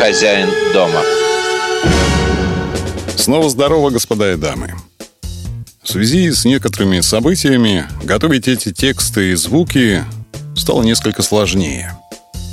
хозяин 0.00 0.48
дома. 0.72 1.02
Снова 3.16 3.50
здорово, 3.50 3.90
господа 3.90 4.32
и 4.32 4.36
дамы. 4.36 4.72
В 5.82 5.88
связи 5.90 6.32
с 6.32 6.46
некоторыми 6.46 7.00
событиями 7.00 7.86
готовить 8.02 8.48
эти 8.48 8.72
тексты 8.72 9.32
и 9.32 9.34
звуки 9.34 10.02
стало 10.56 10.82
несколько 10.82 11.20
сложнее. 11.20 11.92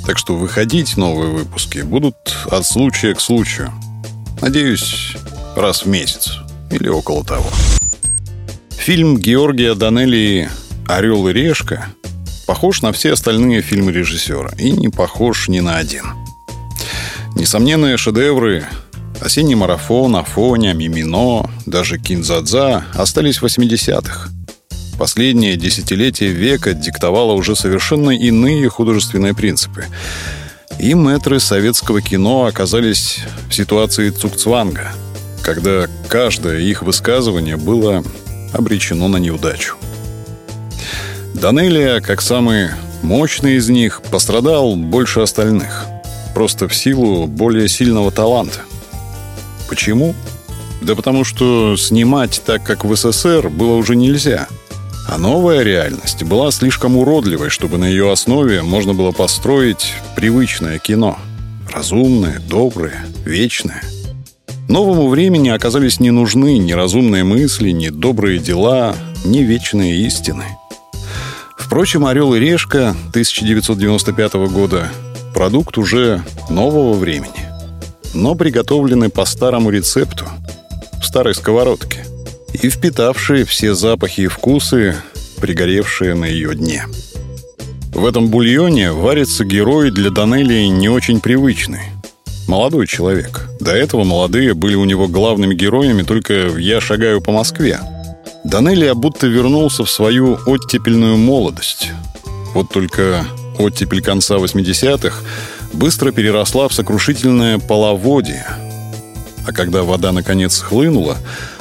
Так 0.06 0.18
что 0.18 0.36
выходить 0.36 0.98
новые 0.98 1.30
выпуски 1.30 1.78
будут 1.78 2.16
от 2.50 2.66
случая 2.66 3.14
к 3.14 3.20
случаю. 3.20 3.72
Надеюсь, 4.42 5.16
раз 5.56 5.84
в 5.84 5.88
месяц 5.88 6.34
или 6.70 6.88
около 6.88 7.24
того. 7.24 7.48
Фильм 8.76 9.16
Георгия 9.16 9.74
Данелии 9.74 10.50
«Орел 10.86 11.26
и 11.28 11.32
решка» 11.32 11.86
похож 12.46 12.82
на 12.82 12.92
все 12.92 13.14
остальные 13.14 13.62
фильмы 13.62 13.90
режиссера 13.90 14.50
и 14.58 14.70
не 14.70 14.90
похож 14.90 15.48
ни 15.48 15.60
на 15.60 15.78
один. 15.78 16.04
Несомненные 17.36 17.96
шедевры 17.96 18.66
«Осенний 19.20 19.54
марафон», 19.54 20.16
«Афоня», 20.16 20.72
«Мимино», 20.72 21.48
даже 21.66 21.98
«Кинзадза» 21.98 22.84
остались 22.94 23.40
в 23.40 23.44
80-х. 23.44 24.30
Последнее 24.98 25.56
десятилетие 25.56 26.30
века 26.30 26.74
диктовало 26.74 27.32
уже 27.32 27.54
совершенно 27.54 28.10
иные 28.10 28.68
художественные 28.68 29.34
принципы. 29.34 29.86
И 30.80 30.94
мэтры 30.94 31.38
советского 31.40 32.00
кино 32.00 32.46
оказались 32.46 33.20
в 33.48 33.54
ситуации 33.54 34.10
цукцванга, 34.10 34.92
когда 35.42 35.86
каждое 36.08 36.60
их 36.60 36.82
высказывание 36.82 37.56
было 37.56 38.02
обречено 38.52 39.08
на 39.08 39.18
неудачу. 39.18 39.76
Данелия, 41.34 42.00
как 42.00 42.20
самый 42.20 42.70
мощный 43.02 43.56
из 43.56 43.68
них, 43.68 44.02
пострадал 44.10 44.74
больше 44.74 45.20
остальных. 45.20 45.86
Просто 46.38 46.68
в 46.68 46.74
силу 46.76 47.26
более 47.26 47.68
сильного 47.68 48.12
таланта. 48.12 48.60
Почему? 49.68 50.14
Да 50.80 50.94
потому 50.94 51.24
что 51.24 51.76
снимать 51.76 52.42
так, 52.46 52.62
как 52.62 52.84
в 52.84 52.94
СССР, 52.94 53.48
было 53.48 53.74
уже 53.74 53.96
нельзя. 53.96 54.46
А 55.08 55.18
новая 55.18 55.64
реальность 55.64 56.22
была 56.22 56.52
слишком 56.52 56.96
уродливой, 56.96 57.50
чтобы 57.50 57.76
на 57.76 57.86
ее 57.86 58.12
основе 58.12 58.62
можно 58.62 58.94
было 58.94 59.10
построить 59.10 59.94
привычное 60.14 60.78
кино. 60.78 61.18
Разумное, 61.74 62.38
доброе, 62.38 63.04
вечное. 63.24 63.82
Новому 64.68 65.08
времени 65.08 65.48
оказались 65.48 65.98
не 65.98 66.12
нужны 66.12 66.58
ни 66.58 66.70
разумные 66.70 67.24
мысли, 67.24 67.70
ни 67.70 67.88
добрые 67.88 68.38
дела, 68.38 68.94
ни 69.24 69.40
вечные 69.40 70.06
истины– 70.06 70.44
Впрочем, 71.68 72.06
«Орел 72.06 72.32
и 72.32 72.40
решка» 72.40 72.96
1995 73.10 74.32
года– 74.50 74.90
продукт 75.38 75.78
уже 75.78 76.24
нового 76.50 76.94
времени, 76.94 77.48
но 78.12 78.34
приготовленный 78.34 79.08
по 79.08 79.24
старому 79.24 79.70
рецепту, 79.70 80.24
в 81.00 81.06
старой 81.06 81.32
сковородке, 81.32 82.04
и 82.60 82.68
впитавшие 82.68 83.44
все 83.44 83.72
запахи 83.74 84.22
и 84.22 84.26
вкусы, 84.26 84.96
пригоревшие 85.40 86.14
на 86.14 86.24
ее 86.24 86.56
дне. 86.56 86.86
В 87.94 88.04
этом 88.04 88.30
бульоне 88.30 88.90
варится 88.90 89.44
герой 89.44 89.92
для 89.92 90.10
Данелии 90.10 90.66
не 90.66 90.88
очень 90.88 91.20
привычный. 91.20 91.82
Молодой 92.48 92.88
человек. 92.88 93.48
До 93.60 93.70
этого 93.70 94.02
молодые 94.02 94.54
были 94.54 94.74
у 94.74 94.84
него 94.84 95.06
главными 95.06 95.54
героями 95.54 96.02
только 96.02 96.48
«Я 96.58 96.80
шагаю 96.80 97.20
по 97.20 97.30
Москве», 97.30 97.78
Данелия 98.42 98.94
будто 98.94 99.28
вернулся 99.28 99.84
в 99.84 99.90
свою 99.90 100.36
оттепельную 100.46 101.16
молодость. 101.16 101.92
Вот 102.54 102.70
только 102.70 103.24
оттепель 103.58 104.02
конца 104.02 104.36
80-х 104.36 105.22
быстро 105.72 106.12
переросла 106.12 106.68
в 106.68 106.72
сокрушительное 106.72 107.58
половодье. 107.58 108.46
А 109.46 109.52
когда 109.52 109.82
вода 109.82 110.12
наконец 110.12 110.58
хлынула, 110.60 111.16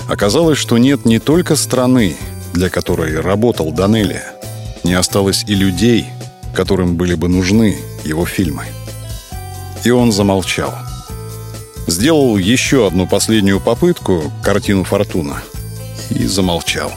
оказалось, 0.10 0.58
что 0.58 0.78
нет 0.78 1.06
не 1.06 1.20
только 1.20 1.56
страны, 1.56 2.16
для 2.54 2.70
которой 2.70 3.20
работал 3.20 3.72
Данелия, 3.72 4.34
не 4.84 4.94
осталось 4.94 5.44
и 5.48 5.56
людей, 5.56 6.08
которым 6.54 6.96
были 6.96 7.16
бы 7.16 7.28
нужны 7.28 7.78
его 8.04 8.26
фильмы. 8.26 8.64
И 9.84 9.90
он 9.90 10.12
замолчал. 10.12 10.74
Сделал 11.88 12.38
еще 12.38 12.88
одну 12.88 13.08
последнюю 13.08 13.62
попытку, 13.62 14.32
картину 14.44 14.84
«Фортуна», 14.84 15.42
и 16.10 16.26
замолчал. 16.26 16.92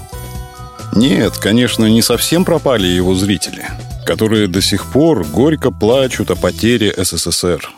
Нет, 0.94 1.38
конечно, 1.38 1.86
не 1.86 2.02
совсем 2.02 2.44
пропали 2.44 2.86
его 2.86 3.14
зрители, 3.14 3.64
которые 4.06 4.48
до 4.48 4.60
сих 4.60 4.86
пор 4.92 5.24
горько 5.24 5.70
плачут 5.70 6.30
о 6.30 6.36
потере 6.36 6.94
СССР. 6.96 7.70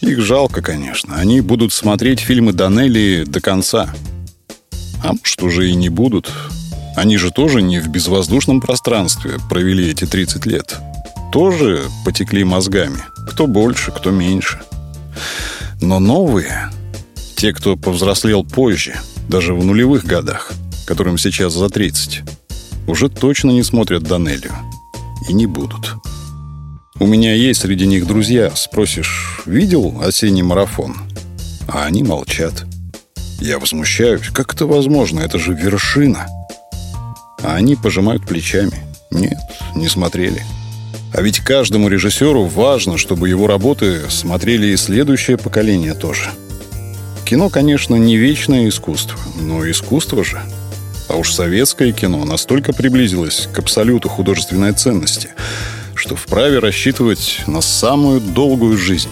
Их 0.00 0.20
жалко, 0.20 0.62
конечно. 0.62 1.16
Они 1.16 1.40
будут 1.40 1.72
смотреть 1.72 2.20
фильмы 2.20 2.52
Данелли 2.52 3.24
до 3.26 3.40
конца. 3.40 3.94
А 5.02 5.12
что 5.22 5.48
же 5.48 5.68
и 5.68 5.74
не 5.74 5.88
будут. 5.88 6.32
Они 6.96 7.16
же 7.16 7.30
тоже 7.30 7.62
не 7.62 7.80
в 7.80 7.88
безвоздушном 7.88 8.60
пространстве 8.60 9.38
провели 9.48 9.90
эти 9.90 10.06
30 10.06 10.46
лет. 10.46 10.76
Тоже 11.32 11.82
потекли 12.04 12.44
мозгами. 12.44 13.02
Кто 13.30 13.46
больше, 13.46 13.90
кто 13.90 14.10
меньше. 14.10 14.60
Но 15.80 15.98
новые, 15.98 16.70
те, 17.36 17.52
кто 17.52 17.76
повзрослел 17.76 18.44
позже– 18.44 18.94
даже 19.28 19.54
в 19.54 19.64
нулевых 19.64 20.04
годах, 20.04 20.52
которым 20.86 21.18
сейчас 21.18 21.52
за 21.52 21.68
30, 21.68 22.22
уже 22.86 23.08
точно 23.08 23.50
не 23.50 23.62
смотрят 23.62 24.04
Данелию. 24.04 24.52
И 25.28 25.32
не 25.32 25.46
будут. 25.46 25.94
У 26.98 27.06
меня 27.06 27.34
есть 27.34 27.60
среди 27.60 27.86
них 27.86 28.06
друзья. 28.06 28.50
Спросишь, 28.54 29.42
видел 29.46 30.00
осенний 30.02 30.42
марафон? 30.42 30.96
А 31.68 31.84
они 31.84 32.02
молчат. 32.02 32.64
Я 33.40 33.58
возмущаюсь. 33.58 34.28
Как 34.32 34.54
это 34.54 34.66
возможно? 34.66 35.20
Это 35.20 35.38
же 35.38 35.52
вершина. 35.52 36.26
А 37.42 37.54
они 37.54 37.76
пожимают 37.76 38.26
плечами. 38.26 38.78
Нет, 39.10 39.38
не 39.74 39.88
смотрели. 39.88 40.42
А 41.12 41.22
ведь 41.22 41.40
каждому 41.40 41.88
режиссеру 41.88 42.44
важно, 42.44 42.98
чтобы 42.98 43.28
его 43.28 43.46
работы 43.46 44.10
смотрели 44.10 44.68
и 44.68 44.76
следующее 44.76 45.36
поколение 45.36 45.94
тоже– 45.94 46.30
Кино, 47.26 47.48
конечно, 47.48 47.96
не 47.96 48.16
вечное 48.16 48.68
искусство, 48.68 49.18
но 49.40 49.68
искусство 49.68 50.22
же. 50.22 50.40
А 51.08 51.16
уж 51.16 51.32
советское 51.32 51.92
кино 51.92 52.24
настолько 52.24 52.72
приблизилось 52.72 53.48
к 53.52 53.58
абсолюту 53.58 54.08
художественной 54.08 54.72
ценности, 54.72 55.30
что 55.94 56.16
вправе 56.16 56.58
рассчитывать 56.58 57.40
на 57.46 57.60
самую 57.60 58.20
долгую 58.20 58.76
жизнь. 58.76 59.10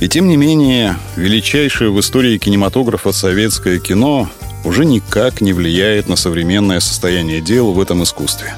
И 0.00 0.08
тем 0.08 0.28
не 0.28 0.36
менее, 0.36 0.96
величайшее 1.16 1.90
в 1.90 1.98
истории 2.00 2.38
кинематографа 2.38 3.12
советское 3.12 3.78
кино 3.78 4.28
уже 4.64 4.84
никак 4.84 5.40
не 5.40 5.52
влияет 5.52 6.08
на 6.08 6.16
современное 6.16 6.80
состояние 6.80 7.40
дел 7.40 7.72
в 7.72 7.80
этом 7.80 8.02
искусстве. 8.02 8.54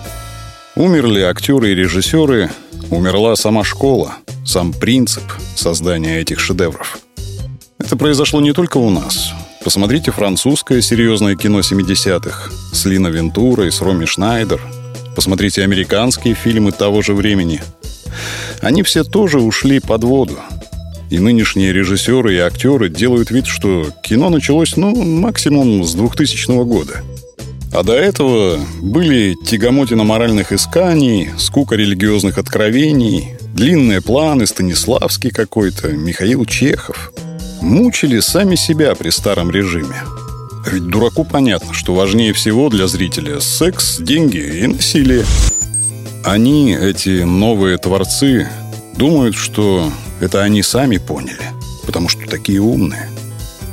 Умерли 0.76 1.20
актеры 1.20 1.72
и 1.72 1.74
режиссеры, 1.74 2.50
умерла 2.90 3.36
сама 3.36 3.64
школа, 3.64 4.16
сам 4.44 4.72
принцип 4.72 5.24
создания 5.54 6.20
этих 6.20 6.40
шедевров– 6.40 6.98
это 7.90 7.96
произошло 7.96 8.40
не 8.40 8.52
только 8.52 8.76
у 8.76 8.90
нас. 8.90 9.32
Посмотрите 9.62 10.10
французское 10.10 10.80
серьезное 10.80 11.36
кино 11.36 11.60
70-х 11.60 12.50
с 12.72 12.84
Лино 12.86 13.08
Вентурой, 13.08 13.70
с 13.70 13.82
Роми 13.82 14.06
Шнайдер. 14.06 14.58
Посмотрите 15.14 15.62
американские 15.62 16.34
фильмы 16.34 16.72
того 16.72 17.02
же 17.02 17.12
времени. 17.12 17.60
Они 18.62 18.82
все 18.82 19.04
тоже 19.04 19.38
ушли 19.38 19.78
под 19.78 20.04
воду. 20.04 20.38
И 21.10 21.18
нынешние 21.18 21.74
режиссеры 21.74 22.36
и 22.36 22.38
актеры 22.38 22.88
делают 22.88 23.30
вид, 23.30 23.46
что 23.46 23.88
кино 24.02 24.30
началось, 24.30 24.78
ну, 24.78 24.94
максимум 24.94 25.84
с 25.84 25.92
2000 25.92 26.64
года. 26.64 27.02
А 27.70 27.82
до 27.82 27.92
этого 27.92 28.58
были 28.80 29.36
тягомотина 29.44 30.04
моральных 30.04 30.52
исканий, 30.52 31.28
скука 31.36 31.76
религиозных 31.76 32.38
откровений, 32.38 33.34
длинные 33.54 34.00
планы, 34.00 34.46
Станиславский 34.46 35.30
какой-то, 35.30 35.88
Михаил 35.88 36.46
Чехов– 36.46 37.12
мучили 37.60 38.20
сами 38.20 38.54
себя 38.54 38.94
при 38.94 39.10
старом 39.10 39.50
режиме. 39.50 40.02
Ведь 40.66 40.86
дураку 40.86 41.24
понятно, 41.24 41.72
что 41.72 41.94
важнее 41.94 42.32
всего 42.32 42.68
для 42.68 42.86
зрителя 42.86 43.40
секс, 43.40 43.98
деньги 43.98 44.38
и 44.38 44.66
насилие. 44.66 45.24
Они, 46.24 46.74
эти 46.74 47.22
новые 47.22 47.78
творцы, 47.78 48.48
думают, 48.94 49.34
что 49.34 49.90
это 50.20 50.42
они 50.42 50.62
сами 50.62 50.98
поняли, 50.98 51.42
потому 51.86 52.08
что 52.08 52.26
такие 52.26 52.60
умные. 52.60 53.08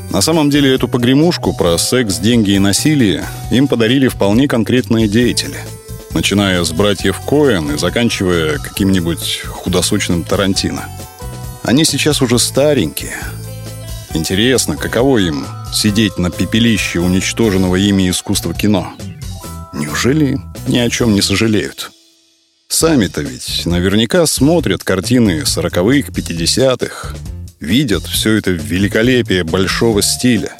На 0.09 0.21
самом 0.21 0.49
деле 0.49 0.73
эту 0.73 0.87
погремушку 0.87 1.53
про 1.53 1.77
секс, 1.77 2.19
деньги 2.19 2.51
и 2.51 2.59
насилие 2.59 3.25
им 3.51 3.67
подарили 3.67 4.07
вполне 4.07 4.47
конкретные 4.47 5.09
деятели. 5.09 5.57
Начиная 6.11 6.63
с 6.63 6.71
братьев 6.71 7.19
Коэн 7.27 7.75
и 7.75 7.77
заканчивая 7.77 8.57
каким-нибудь 8.57 9.41
худосочным 9.45 10.23
Тарантино. 10.23 10.85
Они 11.63 11.83
сейчас 11.83 12.21
уже 12.21 12.39
старенькие, 12.39 13.17
Интересно, 14.17 14.75
каково 14.77 15.19
им 15.19 15.45
сидеть 15.71 16.17
на 16.17 16.31
пепелище 16.31 16.99
уничтоженного 16.99 17.75
ими 17.75 18.09
искусства 18.09 18.51
кино? 18.51 18.93
Неужели 19.73 20.39
ни 20.67 20.79
о 20.79 20.89
чем 20.89 21.13
не 21.13 21.21
сожалеют? 21.21 21.91
Сами-то 22.67 23.21
ведь 23.21 23.67
наверняка 23.67 24.25
смотрят 24.25 24.83
картины 24.83 25.45
сороковых, 25.45 26.11
пятидесятых, 26.11 27.15
видят 27.59 28.05
все 28.05 28.33
это 28.33 28.49
великолепие 28.49 29.43
большого 29.43 30.01
стиля, 30.01 30.53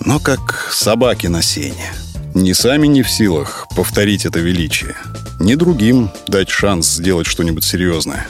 но 0.00 0.20
как 0.20 0.68
собаки 0.70 1.26
на 1.28 1.40
сене. 1.40 1.90
Ни 2.34 2.52
сами 2.52 2.86
не 2.86 3.02
в 3.02 3.10
силах 3.10 3.66
повторить 3.74 4.26
это 4.26 4.40
величие, 4.40 4.94
ни 5.40 5.54
другим 5.54 6.10
дать 6.28 6.50
шанс 6.50 6.92
сделать 6.92 7.26
что-нибудь 7.26 7.64
серьезное. 7.64 8.28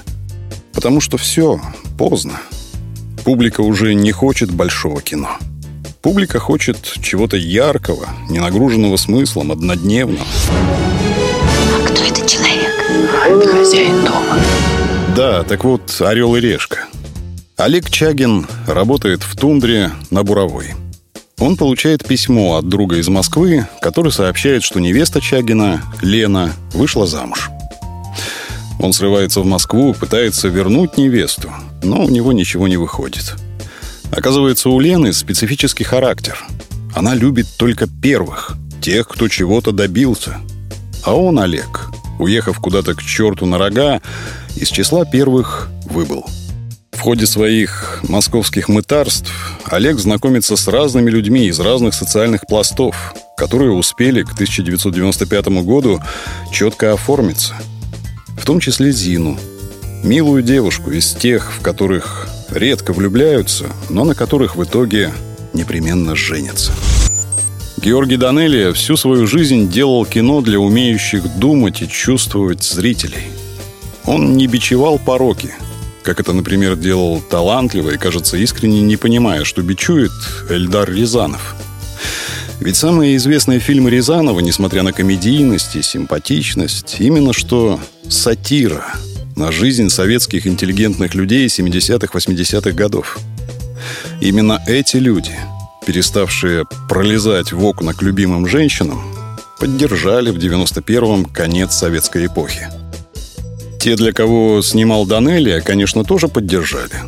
Потому 0.72 1.00
что 1.00 1.16
все 1.16 1.60
поздно. 1.98 2.40
Публика 3.24 3.62
уже 3.62 3.94
не 3.94 4.12
хочет 4.12 4.50
большого 4.50 5.00
кино. 5.00 5.38
Публика 6.02 6.38
хочет 6.38 6.76
чего-то 7.02 7.38
яркого, 7.38 8.10
не 8.28 8.38
нагруженного 8.38 8.98
смыслом, 8.98 9.50
однодневного. 9.50 10.26
А 10.50 11.88
кто 11.88 12.04
этот 12.04 12.26
человек? 12.26 12.70
Это 13.26 13.48
хозяин 13.48 14.04
дома. 14.04 14.38
Да, 15.16 15.42
так 15.42 15.64
вот, 15.64 15.96
«Орел 16.00 16.36
и 16.36 16.40
решка». 16.40 16.80
Олег 17.56 17.88
Чагин 17.88 18.46
работает 18.66 19.22
в 19.22 19.34
тундре 19.36 19.92
на 20.10 20.22
Буровой. 20.22 20.74
Он 21.38 21.56
получает 21.56 22.06
письмо 22.06 22.56
от 22.56 22.68
друга 22.68 22.96
из 22.96 23.08
Москвы, 23.08 23.66
который 23.80 24.12
сообщает, 24.12 24.62
что 24.62 24.80
невеста 24.80 25.22
Чагина, 25.22 25.82
Лена, 26.02 26.52
вышла 26.74 27.06
замуж. 27.06 27.48
Он 28.78 28.92
срывается 28.92 29.40
в 29.40 29.46
Москву, 29.46 29.94
пытается 29.94 30.48
вернуть 30.48 30.98
невесту, 30.98 31.50
но 31.84 32.04
у 32.04 32.08
него 32.08 32.32
ничего 32.32 32.66
не 32.69 32.76
выходит. 32.76 33.34
Оказывается, 34.10 34.70
у 34.70 34.81
Лены 34.81 35.12
специфический 35.12 35.84
характер. 35.84 36.44
Она 36.94 37.14
любит 37.14 37.46
только 37.56 37.86
первых, 37.86 38.56
тех, 38.81 39.08
кто 39.08 39.28
чего-то 39.28 39.72
добился. 39.72 40.38
А 41.04 41.14
он, 41.14 41.38
Олег, 41.38 41.90
уехав 42.19 42.58
куда-то 42.60 42.94
к 42.94 43.02
черту 43.02 43.46
на 43.46 43.58
рога, 43.58 44.00
из 44.56 44.69
числа 44.69 45.04
первых 45.04 45.69
выбыл. 45.90 46.25
В 46.92 47.00
ходе 47.00 47.26
своих 47.26 48.00
московских 48.08 48.69
мытарств 48.69 49.31
Олег 49.66 49.98
знакомится 49.98 50.56
с 50.56 50.69
разными 50.69 51.10
людьми 51.10 51.46
из 51.46 51.60
разных 51.60 51.92
социальных 51.92 52.46
пластов, 52.46 53.14
которые 53.36 53.72
успели 53.72 54.22
к 54.22 54.32
1995 54.32 55.46
году 55.64 56.00
четко 56.52 56.92
оформиться. 56.92 57.54
В 58.38 58.46
том 58.46 58.60
числе 58.60 58.92
Зину, 58.92 59.38
милую 60.04 60.42
девушку 60.42 60.90
из 60.90 61.12
тех, 61.14 61.52
в 61.52 61.60
которых 61.60 62.28
редко 62.50 62.92
влюбляются, 62.92 63.66
но 63.88 64.04
на 64.04 64.14
которых 64.14 64.54
в 64.54 64.62
итоге 64.62 65.12
непременно 65.54 66.14
женятся. 66.14 66.72
Георгий 67.78 68.16
Данелия 68.16 68.72
всю 68.72 68.96
свою 68.96 69.26
жизнь 69.26 69.68
делал 69.68 70.04
кино 70.04 70.40
для 70.40 70.58
умеющих 70.58 71.38
думать 71.38 71.82
и 71.82 71.88
чувствовать 71.88 72.62
зрителей. 72.62 73.28
Он 74.04 74.36
не 74.36 74.46
бичевал 74.46 74.98
пороки, 74.98 75.54
как 76.02 76.20
это, 76.20 76.32
например, 76.32 76.76
делал 76.76 77.20
талантливо 77.20 77.90
и, 77.90 77.98
кажется, 77.98 78.36
искренне 78.36 78.82
не 78.82 78.96
понимая, 78.96 79.44
что 79.44 79.62
бичует 79.62 80.12
Эльдар 80.50 80.90
Рязанов. 80.90 81.56
Ведь 82.60 82.76
самые 82.76 83.16
известные 83.16 83.58
фильмы 83.58 83.90
Рязанова, 83.90 84.40
несмотря 84.40 84.82
на 84.82 84.92
комедийность 84.92 85.76
и 85.76 85.82
симпатичность, 85.82 86.96
именно 87.00 87.32
что 87.32 87.80
сатира 88.08 88.94
на 89.36 89.52
жизнь 89.52 89.88
советских 89.88 90.46
интеллигентных 90.46 91.14
людей 91.14 91.46
70-х, 91.46 92.16
80-х 92.16 92.72
годов. 92.72 93.19
Именно 94.20 94.62
эти 94.66 94.96
люди– 94.96 95.36
переставшие 95.84 96.64
пролезать 96.88 97.52
в 97.52 97.62
окна 97.64 97.92
к 97.92 98.02
любимым 98.02 98.46
женщинам, 98.46 99.00
поддержали 99.58 100.31
в 100.31 100.36
91-м 100.36 101.26
конец 101.26 101.75
советской 101.75 102.26
эпохи. 102.26 102.69
Те, 103.81 103.96
для 103.96 104.12
кого 104.12 104.62
снимал 104.62 105.06
Данелия, 105.06 105.60
конечно, 105.60 106.04
тоже 106.04 106.28
поддержали, 106.28 107.02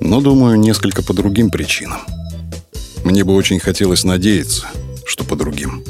но, 0.00 0.20
думаю, 0.20 0.58
несколько 0.58 1.02
по 1.02 1.12
другим 1.12 1.50
причинам. 1.50 2.00
Мне 3.04 3.24
бы 3.24 3.34
очень 3.34 3.60
хотелось 3.60 4.04
надеяться, 4.04 4.66
что 5.04 5.24
по 5.24 5.36
другим. 5.36 5.84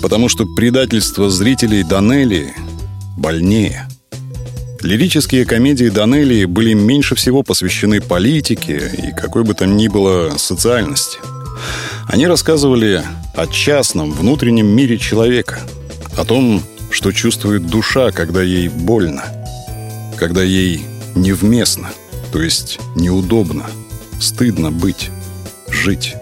Потому 0.00 0.28
что 0.28 0.46
предательство 0.56 1.30
зрителей 1.30 1.84
Данелии 1.84 2.54
больнее. 3.16 3.88
Лирические 4.82 5.44
комедии 5.44 5.88
Данелии 5.88 6.44
были 6.44 6.72
меньше 6.72 7.14
всего 7.14 7.42
посвящены 7.42 8.00
политике 8.00 8.90
и 8.98 9.12
какой 9.12 9.44
бы 9.44 9.54
там 9.54 9.76
ни 9.76 9.88
было 9.88 10.34
социальности– 10.36 11.18
они 12.08 12.26
рассказывали 12.26 13.02
о 13.34 13.46
частном 13.46 14.12
внутреннем 14.12 14.66
мире 14.66 14.98
человека, 14.98 15.60
о 16.16 16.24
том, 16.24 16.62
что 16.90 17.12
чувствует 17.12 17.66
душа, 17.66 18.10
когда 18.10 18.42
ей 18.42 18.68
больно, 18.68 19.24
когда 20.18 20.42
ей 20.42 20.84
невместно, 21.14 21.90
то 22.32 22.40
есть 22.40 22.78
неудобно, 22.96 23.64
стыдно 24.20 24.70
быть, 24.70 25.10
жить. 25.68 26.16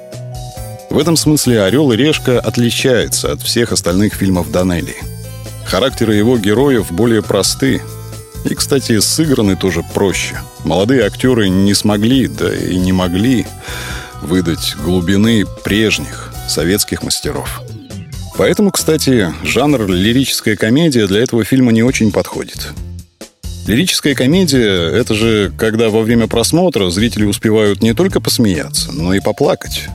В 0.90 0.98
этом 0.98 1.16
смысле 1.16 1.62
«Орел 1.62 1.92
и 1.92 1.96
решка» 1.96 2.40
отличается 2.40 3.32
от 3.32 3.40
всех 3.40 3.72
остальных 3.72 4.14
фильмов 4.14 4.50
Данелли. 4.50 4.96
Характеры 5.64 6.14
его 6.14 6.36
героев 6.36 6.90
более 6.90 7.22
просты. 7.22 7.80
И, 8.44 8.54
кстати, 8.54 8.98
сыграны 9.00 9.56
тоже 9.56 9.82
проще. 9.94 10.40
Молодые 10.64 11.04
актеры 11.04 11.48
не 11.48 11.75
смогли, 11.75 12.26
да 12.26 12.54
и 12.54 12.76
не 12.76 12.92
могли 12.92 13.46
выдать 14.22 14.76
глубины 14.82 15.44
прежних 15.64 16.32
советских 16.48 17.02
мастеров. 17.02 17.62
Поэтому, 18.37 18.70
кстати, 18.70 19.32
жанр 19.42 19.87
лирическая 19.87 20.56
комедия 20.56 21.06
для 21.06 21.20
этого 21.20 21.44
фильма 21.44 21.72
не 21.72 21.82
очень 21.82 22.10
подходит. 22.12 22.72
Лирическая 23.66 24.14
комедия— 24.14 24.90
это 24.93 25.14
же 25.14 25.52
когда 25.58 25.90
во 25.90 26.00
время 26.00 26.26
просмотра 26.26 26.88
зрители 26.90 27.25
успевают 27.25 27.82
не 27.82 27.94
только 27.94 28.20
посмеяться, 28.20 28.93
но 28.93 29.12
и 29.14 29.20
поплакать. 29.20 29.88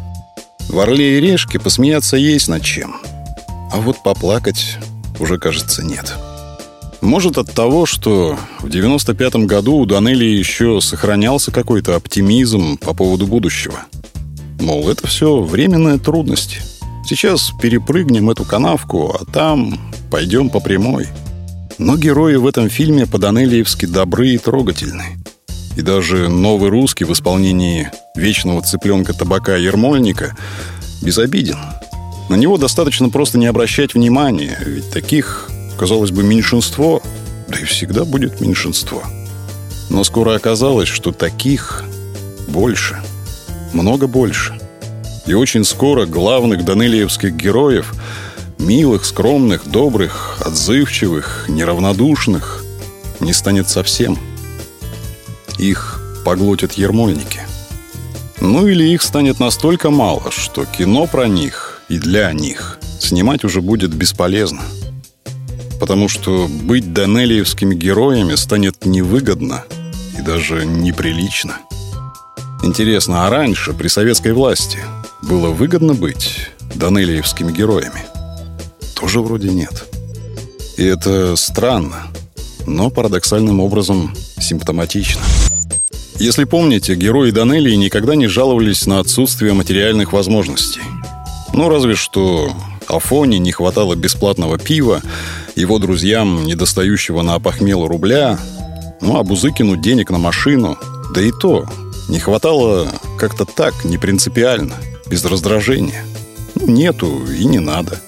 В 0.69 0.79
«Орле 0.79 1.17
и 1.17 1.21
решке» 1.21 1.59
посмеяться 1.59 2.17
есть 2.17 2.47
над 2.47 2.63
чем. 2.63 3.01
А 3.71 3.77
вот 3.77 4.01
поплакать 4.03 4.77
уже, 5.19 5.37
кажется, 5.37 5.83
нет. 5.83 6.13
Может 7.05 7.37
от 7.37 7.53
того, 7.53 7.85
что 7.85 8.37
в 8.59 8.65
95-м 8.65 9.47
году 9.47 9.77
у 9.77 9.85
Данелли 9.85 10.25
еще 10.25 10.81
сохранялся 10.81 11.51
какой-то 11.51 11.95
оптимизм 11.95 12.77
по 12.77 12.93
поводу 12.93 13.27
будущего— 13.27 13.79
Мол, 14.59 14.89
это 14.89 15.05
все 15.05 15.41
временная 15.41 15.97
трудность. 15.99 16.59
Сейчас 17.07 17.51
перепрыгнем 17.61 18.29
эту 18.29 18.45
канавку, 18.45 19.15
а 19.19 19.25
там 19.25 19.79
пойдем 20.09 20.49
по 20.49 20.59
прямой. 20.59 21.07
Но 21.77 21.97
герои 21.97 22.35
в 22.35 22.47
этом 22.47 22.69
фильме 22.69 23.05
по-данелиевски 23.05 23.85
добры 23.85 24.29
и 24.29 24.37
трогательны. 24.37 25.17
И 25.75 25.81
даже 25.81 26.29
новый 26.29 26.69
русский 26.69 27.03
в 27.03 27.11
исполнении 27.11 27.91
вечного 28.15 28.61
цыпленка 28.61 29.13
табака 29.13 29.55
Ермольника 29.55 30.35
безобиден. 31.01 31.59
На 32.29 32.35
него 32.35 32.57
достаточно 32.57 33.09
просто 33.09 33.37
не 33.37 33.45
обращать 33.45 33.93
внимания, 33.93 34.57
ведь 34.65 34.89
таких, 34.89 35.51
казалось 35.75 36.11
бы, 36.11 36.23
меньшинство, 36.23 37.01
да 37.47 37.59
и 37.59 37.63
всегда 37.63 38.05
будет 38.05 38.41
меньшинство. 38.41 39.03
Но 39.89 40.03
скоро 40.03 40.35
оказалось, 40.35 40.87
что 40.87 41.11
таких 41.11 41.83
больше– 42.47 43.01
много 43.75 44.07
больше. 44.07 44.57
И 45.27 45.33
очень 45.33 45.63
скоро 45.63 46.05
главных 46.05 46.65
данелиевских 46.65 47.33
героев, 47.33 47.93
милых, 48.57 49.05
скромных, 49.05 49.69
добрых, 49.69 50.41
отзывчивых, 50.45 51.45
неравнодушных, 51.49 52.63
не 53.19 53.33
станет 53.33 53.69
совсем. 53.69 54.17
Их 55.57 56.01
поглотят 56.23 56.73
ермольники. 56.73 57.41
Ну 58.39 58.67
или 58.67 58.83
их 58.83 59.01
станет 59.01 59.39
настолько 59.39 59.89
мало, 59.89 60.31
что 60.31 60.65
кино 60.65 61.07
про 61.07 61.27
них 61.27 61.81
и 61.89 61.97
для 61.97 62.31
них 62.31 62.79
снимать 62.99 63.43
уже 63.43 63.61
будет 63.61 63.93
бесполезно. 63.93 64.61
Потому 65.79 66.07
что 66.07 66.47
быть 66.47 66.93
данелиевскими 66.93 67.75
героями 67.75 68.35
станет 68.35 68.85
невыгодно 68.85 69.63
и 70.17 70.21
даже 70.21 70.65
неприлично. 70.65 71.57
Интересно, 72.63 73.27
а 73.27 73.29
раньше, 73.29 73.73
при 73.73 73.87
советской 73.87 74.33
власти, 74.33 74.79
было 75.21 75.49
выгодно 75.49 75.93
быть 75.93 76.49
данелиевскими 76.75 77.51
героями? 77.51 78.05
Тоже 78.95 79.19
вроде 79.19 79.49
нет. 79.49 79.85
И 80.77 80.83
это 80.83 81.35
странно, 81.35 82.07
но 82.65 82.89
парадоксальным 82.89 83.59
образом 83.59 84.13
симптоматично. 84.39 85.21
Если 86.17 86.45
помните, 86.45 86.95
герои 86.95 87.31
Данелии 87.31 87.75
никогда 87.75 88.15
не 88.15 88.27
жаловались 88.27 88.87
на 88.87 88.99
отсутствие 88.99 89.53
материальных 89.53 90.13
возможностей. 90.13 90.81
Ну, 91.53 91.69
разве 91.69 91.95
что 91.95 92.53
Афоне 92.87 93.37
не 93.37 93.51
хватало 93.51 93.95
бесплатного 93.95 94.57
пива, 94.57 95.01
его 95.55 95.79
друзьям 95.79 96.45
недостающего 96.45 97.21
на 97.21 97.35
опохмело 97.35 97.87
рубля, 97.87 98.39
ну, 99.01 99.17
а 99.17 99.23
Бузыкину 99.23 99.75
денег 99.75 100.09
на 100.09 100.17
машину, 100.17 100.77
да 101.13 101.21
и 101.21 101.31
то 101.31 101.65
не 102.09 102.19
хватало 102.19 102.91
как-то 103.17 103.45
так, 103.45 103.85
не 103.85 103.97
принципиально, 103.97 104.75
без 105.07 105.23
раздражения. 105.25 106.03
Ну, 106.55 106.67
нету 106.67 107.25
и 107.25 107.45
не 107.45 107.59
надо. 107.59 107.99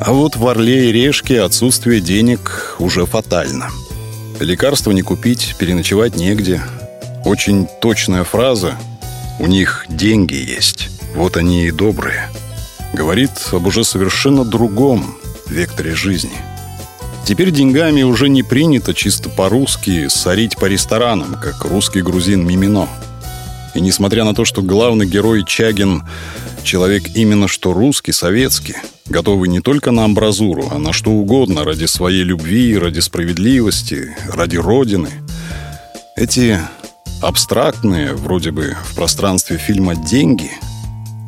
А 0.00 0.12
вот 0.12 0.36
в 0.36 0.46
Орле 0.46 0.90
и 0.90 0.92
Решке 0.92 1.40
отсутствие 1.40 2.00
денег 2.00 2.76
уже 2.78 3.06
фатально. 3.06 3.70
Лекарства 4.40 4.90
не 4.90 5.02
купить, 5.02 5.54
переночевать 5.58 6.16
негде. 6.16 6.62
Очень 7.24 7.68
точная 7.80 8.24
фраза 8.24 8.74
«У 9.38 9.46
них 9.46 9.86
деньги 9.88 10.34
есть, 10.34 10.88
вот 11.14 11.36
они 11.36 11.66
и 11.66 11.70
добрые» 11.70 12.28
говорит 12.92 13.30
об 13.52 13.66
уже 13.66 13.84
совершенно 13.84 14.44
другом 14.44 15.16
векторе 15.46 15.94
жизни. 15.94 16.32
Теперь 17.24 17.50
деньгами 17.50 18.02
уже 18.02 18.28
не 18.28 18.42
принято 18.42 18.94
чисто 18.94 19.28
по-русски 19.28 20.08
сорить 20.08 20.56
по 20.56 20.66
ресторанам, 20.66 21.34
как 21.40 21.64
русский 21.64 22.02
грузин 22.02 22.46
Мимино. 22.46 22.88
И 23.74 23.80
несмотря 23.80 24.24
на 24.24 24.34
то, 24.34 24.44
что 24.44 24.62
главный 24.62 25.06
герой 25.06 25.44
Чагин– 25.44 26.02
человек 26.64 27.04
именно 27.14 27.46
что 27.46 27.72
русский, 27.72 28.12
советский, 28.12 28.76
готовый 29.06 29.48
не 29.48 29.60
только 29.60 29.92
на 29.92 30.04
амбразуру, 30.04 30.68
а 30.72 30.78
на 30.78 30.92
что 30.92 31.10
угодно 31.10 31.64
ради 31.64 31.84
своей 31.84 32.24
любви, 32.24 32.76
ради 32.76 33.00
справедливости, 33.00 34.16
ради 34.28 34.56
Родины, 34.56 35.10
эти 36.16 36.58
абстрактные, 37.22 38.14
вроде 38.14 38.50
бы, 38.50 38.76
в 38.84 38.96
пространстве 38.96 39.58
фильма 39.58 39.94
«деньги» 39.94 40.50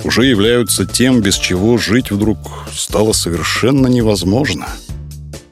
уже 0.05 0.27
являются 0.27 0.87
тем, 0.87 1.21
без 1.21 1.37
чего 1.37 1.79
жить 1.79 2.11
вдруг 2.11 2.39
стало 2.73 3.13
совершенно 3.13 3.87
невозможно. 3.87 4.69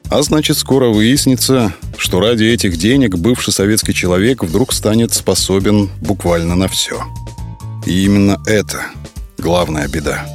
А 0.09 0.21
значит, 0.21 0.57
скоро 0.57 0.89
выяснится, 0.89 1.73
что 1.97 2.19
ради 2.19 2.45
этих 2.45 2.77
денег 2.77 3.15
бывший 3.15 3.53
советский 3.53 3.93
человек 3.93 4.43
вдруг 4.43 4.73
станет 4.73 5.13
способен 5.13 5.89
буквально 6.01 6.55
на 6.55 6.67
все. 6.67 7.03
И 7.85 8.05
именно 8.05 8.41
это 8.45 8.85
главная 9.37 9.87
беда. 9.87 10.25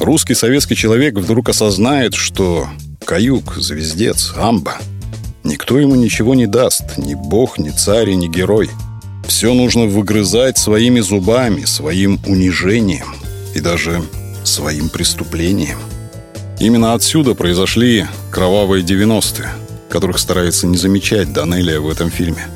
Русский 0.00 0.34
советский 0.34 0.76
человек 0.76 1.14
вдруг 1.14 1.48
осознает, 1.48 2.14
что 2.14 2.68
каюк, 3.04 3.56
звездец, 3.56 4.32
амба– 4.36 4.76
Никто 5.44 5.78
ему 5.78 5.96
ничего 5.96 6.34
не 6.34 6.46
даст, 6.46 6.98
ни 6.98 7.14
бог, 7.14 7.58
ни 7.58 7.70
царь, 7.70 8.12
ни 8.12 8.28
герой. 8.28 8.70
Все 9.26 9.52
нужно 9.54 9.86
выгрызать 9.86 10.56
своими 10.56 11.00
зубами, 11.00 11.64
своим 11.64 12.20
унижением 12.26 13.16
и 13.54 13.60
даже 13.60 14.02
своим 14.44 14.88
преступлением. 14.88 15.78
Именно 16.58 16.94
отсюда 16.94 17.34
произошли 17.34 18.06
кровавые 18.30 18.84
90-е, 18.84 19.48
которых 19.88 20.18
старается 20.18 20.66
не 20.66 20.76
замечать 20.76 21.32
Данелия 21.32 21.80
в 21.80 21.88
этом 21.88 22.10
фильме. 22.10 22.46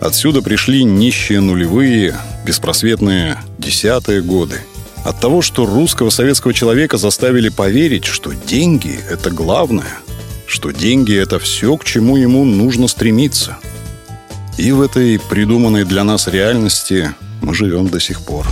Отсюда 0.00 0.42
пришли 0.42 0.84
нищие 0.84 1.40
нулевые, 1.40 2.16
беспросветные 2.44 3.38
десятые 3.58 4.20
годы. 4.20 4.60
От 5.04 5.20
того, 5.20 5.42
что 5.42 5.66
русского 5.66 6.10
советского 6.10 6.52
человека 6.52 6.96
заставили 6.96 7.48
поверить, 7.48 8.04
что 8.04 8.32
деньги– 8.32 8.98
это 9.10 9.30
главное, 9.30 9.98
что 10.46 10.70
деньги– 10.70 11.14
это 11.16 11.38
все, 11.38 11.76
к 11.76 11.84
чему 11.84 12.16
ему 12.16 12.44
нужно 12.44 12.88
стремиться. 12.88 13.56
И 14.56 14.72
в 14.72 14.80
этой 14.80 15.18
придуманной 15.18 15.84
для 15.84 16.04
нас 16.04 16.28
реальности 16.28 17.14
мы 17.42 17.54
живем 17.54 17.88
до 17.88 18.00
сих 18.00 18.20
пор. 18.22 18.46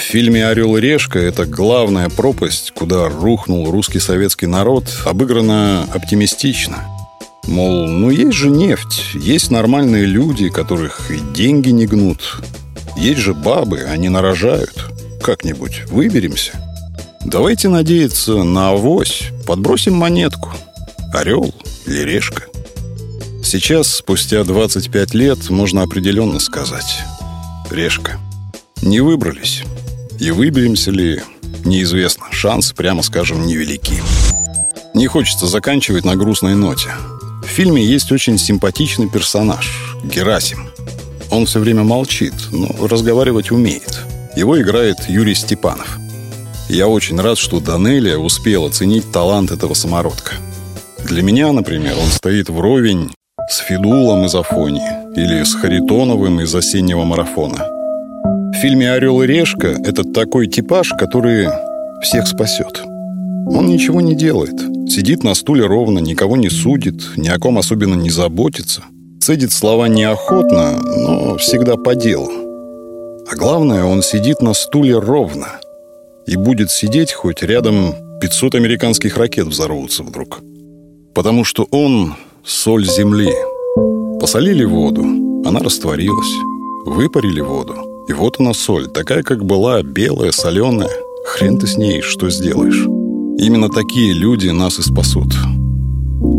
В 0.00 0.02
фильме 0.02 0.46
«Орел 0.46 0.78
и 0.78 0.80
решка» 0.80 1.18
это 1.18 1.44
главная 1.44 2.08
пропасть, 2.08 2.72
куда 2.72 3.10
рухнул 3.10 3.70
русский 3.70 4.00
советский 4.00 4.46
народ, 4.46 4.86
обыграна 5.04 5.86
оптимистично. 5.92 6.78
Мол, 7.46 7.86
ну 7.86 8.08
есть 8.08 8.32
же 8.32 8.48
нефть, 8.48 9.10
есть 9.14 9.50
нормальные 9.50 10.06
люди, 10.06 10.48
которых 10.48 11.10
и 11.10 11.20
деньги 11.34 11.68
не 11.68 11.86
гнут. 11.86 12.38
Есть 12.96 13.20
же 13.20 13.34
бабы, 13.34 13.80
они 13.80 14.08
нарожают. 14.08 14.86
Как-нибудь 15.22 15.82
выберемся. 15.90 16.52
Давайте 17.24 17.68
надеяться 17.68 18.42
на 18.42 18.70
авось, 18.70 19.24
подбросим 19.46 19.94
монетку. 19.94 20.50
Орел 21.12 21.54
или 21.86 22.00
решка? 22.00 22.44
Сейчас, 23.44 23.94
спустя 23.96 24.44
25 24.44 25.14
лет, 25.14 25.50
можно 25.50 25.82
определенно 25.82 26.40
сказать. 26.40 27.00
Решка. 27.70 28.18
Не 28.82 29.00
выбрались. 29.00 29.62
И 30.20 30.30
выберемся 30.30 30.90
ли, 30.90 31.22
неизвестно. 31.64 32.26
Шансы, 32.30 32.74
прямо 32.74 33.02
скажем, 33.02 33.46
невелики. 33.46 34.02
Не 34.92 35.06
хочется 35.06 35.46
заканчивать 35.46 36.04
на 36.04 36.14
грустной 36.14 36.54
ноте. 36.54 36.90
В 37.42 37.46
фильме 37.46 37.82
есть 37.82 38.12
очень 38.12 38.36
симпатичный 38.36 39.08
персонаж– 39.08 39.94
Герасим. 40.04 40.68
Он 41.30 41.46
все 41.46 41.58
время 41.58 41.84
молчит, 41.84 42.34
но 42.52 42.68
разговаривать 42.86 43.50
умеет. 43.50 44.00
Его 44.36 44.60
играет 44.60 45.08
Юрий 45.08 45.34
Степанов. 45.34 45.98
Я 46.68 46.86
очень 46.86 47.18
рад, 47.18 47.38
что 47.38 47.58
Данелия 47.58 48.18
успел 48.18 48.66
оценить 48.66 49.10
талант 49.10 49.50
этого 49.50 49.72
самородка. 49.72 50.34
Для 51.06 51.22
меня, 51.22 51.50
например, 51.50 51.96
он 51.98 52.08
стоит 52.08 52.50
вровень 52.50 53.10
с 53.48 53.56
Федулом 53.58 54.26
из 54.26 54.34
Афонии 54.34 55.16
или 55.16 55.42
с 55.42 55.54
Харитоновым 55.54 56.42
из 56.42 56.54
осеннего 56.54 57.04
марафона. 57.04 57.79
Фильме 58.60 58.92
«Орел 58.92 59.22
и 59.22 59.26
решка» 59.26 59.68
это 59.68 60.04
такой 60.04 60.46
типаж, 60.46 60.90
который 60.98 61.48
всех 62.02 62.26
спасет. 62.26 62.82
Он 63.46 63.66
ничего 63.66 64.02
не 64.02 64.14
делает. 64.14 64.52
Сидит 64.86 65.24
на 65.24 65.34
стуле 65.34 65.64
ровно, 65.64 65.98
никого 65.98 66.36
не 66.36 66.50
судит, 66.50 67.16
ни 67.16 67.28
о 67.28 67.38
ком 67.38 67.56
особенно 67.56 67.94
не 67.94 68.10
заботится. 68.10 68.84
Цедит 69.18 69.52
слова 69.52 69.88
неохотно, 69.88 70.78
но 70.78 71.36
всегда 71.38 71.76
по 71.76 71.94
делу. 71.94 72.28
А 73.32 73.34
главное, 73.34 73.84
он 73.84 74.02
сидит 74.02 74.42
на 74.42 74.52
стуле 74.52 74.98
ровно. 74.98 75.46
И 76.26 76.36
будет 76.36 76.70
сидеть, 76.70 77.14
хоть 77.14 77.42
рядом 77.42 77.94
500 78.20 78.56
американских 78.56 79.16
ракет 79.16 79.46
взорвутся 79.46 80.02
вдруг. 80.02 80.42
Потому 81.14 81.44
что 81.44 81.66
он— 81.70 82.14
соль 82.44 82.84
земли. 82.84 83.32
Посолили 84.20 84.64
воду, 84.64 85.00
она 85.46 85.60
растворилась. 85.60 86.34
Выпарили 86.84 87.40
воду, 87.40 87.89
и 88.10 88.12
вот 88.12 88.40
она 88.40 88.54
соль, 88.54 88.88
такая, 88.88 89.22
как 89.22 89.44
была, 89.44 89.84
белая, 89.84 90.32
соленая. 90.32 90.90
Хрен 91.26 91.60
ты 91.60 91.68
с 91.68 91.76
ней, 91.76 92.00
что 92.00 92.28
сделаешь? 92.28 92.84
Именно 93.38 93.68
такие 93.68 94.12
люди 94.12 94.48
нас 94.48 94.80
и 94.80 94.82
спасут. 94.82 95.32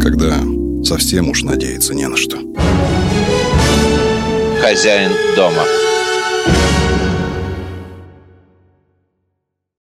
Когда 0.02 0.42
совсем 0.84 1.30
уж 1.30 1.44
надеяться 1.44 1.94
не 1.94 2.10
на 2.10 2.18
что. 2.18 2.36
Хозяин 4.62 5.12
дома. 5.38 5.64